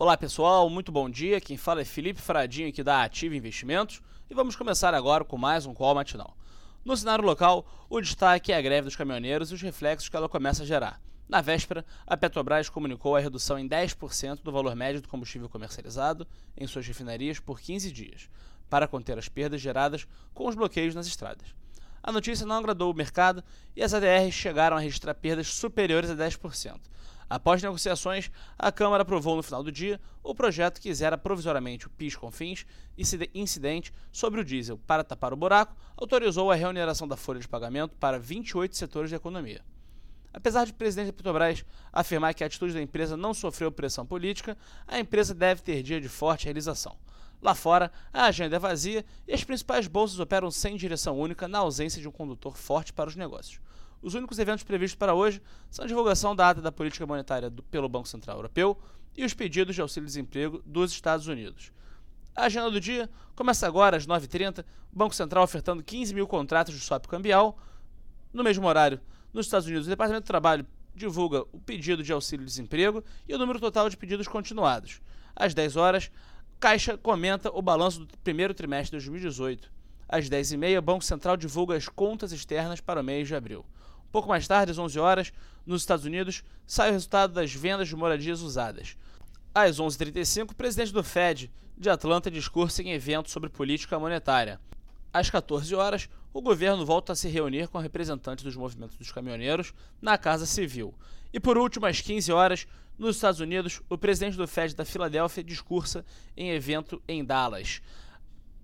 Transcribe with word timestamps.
Olá 0.00 0.16
pessoal, 0.16 0.70
muito 0.70 0.92
bom 0.92 1.10
dia. 1.10 1.40
Quem 1.40 1.56
fala 1.56 1.80
é 1.80 1.84
Felipe 1.84 2.20
Fradinho 2.20 2.68
aqui 2.68 2.84
da 2.84 3.02
Ativa 3.02 3.34
Investimentos 3.34 4.00
e 4.30 4.34
vamos 4.34 4.54
começar 4.54 4.94
agora 4.94 5.24
com 5.24 5.36
mais 5.36 5.66
um 5.66 5.74
call 5.74 5.92
matinal. 5.92 6.36
No 6.84 6.96
cenário 6.96 7.24
local, 7.24 7.66
o 7.90 8.00
destaque 8.00 8.52
é 8.52 8.56
a 8.56 8.62
greve 8.62 8.84
dos 8.84 8.94
caminhoneiros 8.94 9.50
e 9.50 9.54
os 9.54 9.60
reflexos 9.60 10.08
que 10.08 10.16
ela 10.16 10.28
começa 10.28 10.62
a 10.62 10.66
gerar. 10.66 11.00
Na 11.28 11.40
véspera, 11.40 11.84
a 12.06 12.16
Petrobras 12.16 12.68
comunicou 12.68 13.16
a 13.16 13.18
redução 13.18 13.58
em 13.58 13.68
10% 13.68 14.40
do 14.40 14.52
valor 14.52 14.76
médio 14.76 15.02
do 15.02 15.08
combustível 15.08 15.48
comercializado 15.48 16.28
em 16.56 16.64
suas 16.68 16.86
refinarias 16.86 17.40
por 17.40 17.58
15 17.58 17.90
dias, 17.90 18.30
para 18.70 18.86
conter 18.86 19.18
as 19.18 19.28
perdas 19.28 19.60
geradas 19.60 20.06
com 20.32 20.46
os 20.46 20.54
bloqueios 20.54 20.94
nas 20.94 21.08
estradas. 21.08 21.48
A 22.00 22.12
notícia 22.12 22.46
não 22.46 22.54
agradou 22.54 22.92
o 22.92 22.96
mercado 22.96 23.42
e 23.74 23.82
as 23.82 23.92
ADRs 23.92 24.32
chegaram 24.32 24.76
a 24.76 24.80
registrar 24.80 25.14
perdas 25.14 25.48
superiores 25.48 26.08
a 26.08 26.14
10%. 26.14 26.78
Após 27.28 27.62
negociações, 27.62 28.30
a 28.58 28.72
Câmara 28.72 29.02
aprovou 29.02 29.36
no 29.36 29.42
final 29.42 29.62
do 29.62 29.70
dia 29.70 30.00
o 30.22 30.34
projeto 30.34 30.80
que 30.80 30.94
zera 30.94 31.18
provisoriamente 31.18 31.86
o 31.86 31.90
PIS 31.90 32.16
com 32.16 32.30
fins 32.30 32.64
incidente 33.34 33.92
sobre 34.10 34.40
o 34.40 34.44
diesel. 34.44 34.78
Para 34.86 35.04
tapar 35.04 35.32
o 35.32 35.36
buraco, 35.36 35.76
autorizou 35.96 36.50
a 36.50 36.54
reoneração 36.54 37.06
da 37.06 37.16
folha 37.16 37.40
de 37.40 37.48
pagamento 37.48 37.94
para 37.96 38.18
28 38.18 38.76
setores 38.76 39.10
da 39.10 39.16
economia. 39.16 39.62
Apesar 40.32 40.64
de 40.64 40.72
o 40.72 40.74
presidente 40.74 41.06
da 41.06 41.12
Petrobras 41.12 41.64
afirmar 41.92 42.34
que 42.34 42.44
a 42.44 42.46
atitude 42.46 42.74
da 42.74 42.82
empresa 42.82 43.16
não 43.16 43.34
sofreu 43.34 43.72
pressão 43.72 44.06
política, 44.06 44.56
a 44.86 44.98
empresa 44.98 45.34
deve 45.34 45.62
ter 45.62 45.82
dia 45.82 46.00
de 46.00 46.08
forte 46.08 46.44
realização. 46.44 46.96
Lá 47.40 47.54
fora, 47.54 47.90
a 48.12 48.24
agenda 48.24 48.56
é 48.56 48.58
vazia 48.58 49.04
e 49.26 49.32
as 49.32 49.44
principais 49.44 49.86
bolsas 49.86 50.18
operam 50.18 50.50
sem 50.50 50.76
direção 50.76 51.18
única 51.18 51.46
na 51.46 51.58
ausência 51.58 52.00
de 52.00 52.08
um 52.08 52.12
condutor 52.12 52.56
forte 52.56 52.92
para 52.92 53.08
os 53.08 53.16
negócios. 53.16 53.60
Os 54.00 54.14
únicos 54.14 54.38
eventos 54.38 54.62
previstos 54.62 54.96
para 54.96 55.14
hoje 55.14 55.42
são 55.70 55.84
a 55.84 55.88
divulgação 55.88 56.34
da 56.34 56.50
ata 56.50 56.62
da 56.62 56.70
política 56.70 57.06
monetária 57.06 57.50
do, 57.50 57.62
pelo 57.64 57.88
Banco 57.88 58.08
Central 58.08 58.36
Europeu 58.36 58.78
e 59.16 59.24
os 59.24 59.34
pedidos 59.34 59.74
de 59.74 59.80
auxílio-desemprego 59.80 60.62
dos 60.64 60.92
Estados 60.92 61.26
Unidos. 61.26 61.72
A 62.34 62.44
agenda 62.44 62.70
do 62.70 62.80
dia 62.80 63.10
começa 63.34 63.66
agora 63.66 63.96
às 63.96 64.06
9h30, 64.06 64.64
o 64.92 64.96
Banco 64.96 65.14
Central 65.14 65.42
ofertando 65.42 65.82
15 65.82 66.14
mil 66.14 66.26
contratos 66.26 66.72
de 66.72 66.80
swap 66.80 67.06
cambial. 67.06 67.58
No 68.32 68.44
mesmo 68.44 68.66
horário, 68.66 69.00
nos 69.32 69.46
Estados 69.46 69.66
Unidos, 69.66 69.86
o 69.86 69.90
Departamento 69.90 70.24
do 70.24 70.28
Trabalho 70.28 70.64
divulga 70.94 71.42
o 71.52 71.58
pedido 71.58 72.02
de 72.02 72.12
auxílio-desemprego 72.12 73.02
e 73.26 73.34
o 73.34 73.38
número 73.38 73.58
total 73.58 73.90
de 73.90 73.96
pedidos 73.96 74.28
continuados. 74.28 75.00
Às 75.34 75.54
10 75.54 75.76
horas, 75.76 76.10
Caixa 76.60 76.96
comenta 76.96 77.50
o 77.50 77.62
balanço 77.62 78.04
do 78.04 78.18
primeiro 78.18 78.54
trimestre 78.54 78.98
de 78.98 79.04
2018. 79.04 79.70
Às 80.08 80.28
10h30, 80.28 80.78
o 80.78 80.82
Banco 80.82 81.04
Central 81.04 81.36
divulga 81.36 81.76
as 81.76 81.88
contas 81.88 82.32
externas 82.32 82.80
para 82.80 83.00
o 83.00 83.04
mês 83.04 83.28
de 83.28 83.34
abril. 83.34 83.64
Pouco 84.10 84.28
mais 84.28 84.46
tarde, 84.46 84.72
às 84.72 84.78
11 84.78 84.98
horas, 84.98 85.32
nos 85.66 85.82
Estados 85.82 86.04
Unidos, 86.04 86.42
sai 86.66 86.90
o 86.90 86.92
resultado 86.92 87.32
das 87.34 87.52
vendas 87.52 87.88
de 87.88 87.96
moradias 87.96 88.40
usadas. 88.40 88.96
Às 89.54 89.78
11h35, 89.78 90.52
o 90.52 90.54
presidente 90.54 90.92
do 90.92 91.02
Fed 91.02 91.50
de 91.76 91.90
Atlanta 91.90 92.30
discursa 92.30 92.82
em 92.82 92.92
evento 92.92 93.30
sobre 93.30 93.50
política 93.50 93.98
monetária. 93.98 94.60
Às 95.12 95.30
14 95.30 95.74
horas, 95.74 96.08
o 96.32 96.40
governo 96.40 96.84
volta 96.84 97.12
a 97.12 97.16
se 97.16 97.28
reunir 97.28 97.68
com 97.68 97.78
representantes 97.78 98.44
dos 98.44 98.56
movimentos 98.56 98.96
dos 98.96 99.12
caminhoneiros 99.12 99.72
na 100.00 100.18
Casa 100.18 100.46
Civil. 100.46 100.94
E 101.32 101.40
por 101.40 101.56
último, 101.56 101.86
às 101.86 102.00
15 102.00 102.32
horas, 102.32 102.66
nos 102.98 103.16
Estados 103.16 103.40
Unidos, 103.40 103.80
o 103.88 103.96
presidente 103.96 104.36
do 104.36 104.46
Fed 104.46 104.74
da 104.74 104.84
Filadélfia 104.84 105.44
discursa 105.44 106.04
em 106.36 106.50
evento 106.50 107.00
em 107.06 107.24
Dallas. 107.24 107.80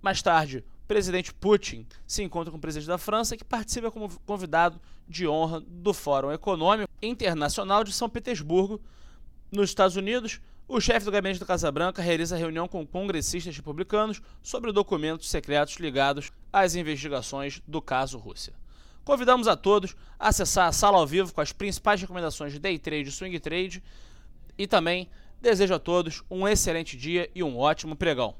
Mais 0.03 0.21
tarde, 0.21 0.65
presidente 0.87 1.33
Putin 1.33 1.87
se 2.07 2.23
encontra 2.23 2.51
com 2.51 2.59
o 2.59 2.61
presidente 2.61 2.89
da 2.89 2.99
França, 2.99 3.37
que 3.37 3.45
participa 3.45 3.91
como 3.91 4.11
convidado 4.27 4.81
de 5.09 5.27
honra 5.27 5.61
do 5.61 5.93
Fórum 5.95 6.33
Econômico 6.33 6.91
Internacional 7.03 7.85
de 7.85 7.93
São 7.93 8.09
Petersburgo. 8.09 8.81
Nos 9.51 9.71
Estados 9.71 9.97
Unidos, 9.97 10.41
o 10.67 10.81
chefe 10.81 11.05
do 11.05 11.13
gabinete 11.13 11.41
da 11.41 11.47
Casa 11.47 11.71
Branca 11.71 12.01
realiza 12.01 12.37
reunião 12.37 12.67
com 12.67 12.87
congressistas 12.87 13.57
republicanos 13.57 14.23
sobre 14.43 14.73
documentos 14.73 15.29
secretos 15.29 15.77
ligados 15.77 16.33
às 16.53 16.75
investigações 16.75 17.61
do 17.69 17.83
caso 17.83 18.19
Rússia. 18.19 18.55
Convidamos 19.05 19.47
a 19.47 19.55
todos 19.55 19.95
a 20.19 20.29
acessar 20.29 20.67
a 20.67 20.73
sala 20.73 20.97
ao 20.97 21.07
vivo 21.07 21.35
com 21.35 21.41
as 21.43 21.53
principais 21.53 22.01
recomendações 22.01 22.53
de 22.55 22.59
day 22.59 22.79
trade 22.79 23.11
e 23.11 23.13
swing 23.13 23.39
trade 23.39 23.83
e 24.57 24.67
também 24.67 25.11
desejo 25.43 25.75
a 25.75 25.79
todos 25.79 26.23
um 26.31 26.49
excelente 26.49 26.97
dia 26.97 27.31
e 27.35 27.43
um 27.43 27.59
ótimo 27.59 27.95
pregão. 27.95 28.33